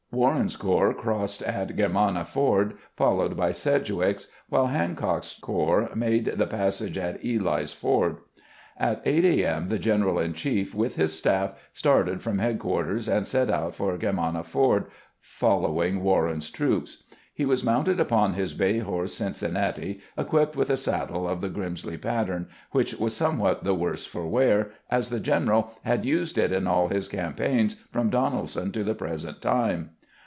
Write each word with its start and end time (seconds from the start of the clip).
Warren's 0.13 0.57
corps 0.57 0.93
crossed 0.93 1.41
at 1.41 1.77
Grermanna 1.77 2.25
Ford, 2.27 2.73
followed 2.97 3.37
by 3.37 3.53
Sedgwick's, 3.53 4.27
while 4.49 4.67
Han 4.67 4.93
cock's 4.93 5.35
corps 5.39 5.89
made 5.95 6.25
the 6.25 6.45
passage 6.45 6.97
at 6.97 7.23
Ely's 7.23 7.71
Ford. 7.71 8.17
At 8.75 9.01
8 9.05 9.23
a. 9.23 9.45
m. 9.47 9.67
the 9.69 9.79
general 9.79 10.19
in 10.19 10.33
chief, 10.33 10.75
with 10.75 10.97
his 10.97 11.17
staff, 11.17 11.55
started 11.71 12.21
from 12.21 12.39
head 12.39 12.59
quarters, 12.59 13.07
and 13.07 13.25
set 13.25 13.49
out 13.49 13.73
for 13.73 13.97
Germanna 13.97 14.43
Ford, 14.43 14.87
following 15.21 16.03
Warren's 16.03 16.49
troops. 16.49 17.03
He 17.33 17.45
was 17.45 17.63
mounted 17.63 18.01
upon 18.01 18.33
his 18.33 18.53
bay 18.53 18.79
horse" 18.79 19.13
Cincinnati," 19.13 20.01
equipped 20.17 20.57
with 20.57 20.69
a 20.69 20.75
saddle 20.75 21.25
of 21.25 21.39
the 21.39 21.49
Grrimsley 21.49 21.95
pattern, 21.97 22.49
which 22.71 22.93
was 22.95 23.15
somewhat 23.15 23.63
the 23.63 23.73
worse 23.73 24.03
for 24.05 24.27
wear, 24.27 24.71
as 24.89 25.09
the 25.09 25.21
general 25.21 25.71
had 25.83 26.03
used 26.03 26.37
it 26.37 26.51
in 26.51 26.67
all 26.67 26.89
his 26.89 27.07
campaigns 27.07 27.75
from 27.93 28.09
Donelson 28.09 28.73
to 28.73 28.83
the 28.83 28.93
present 28.93 29.41
time. 29.41 29.91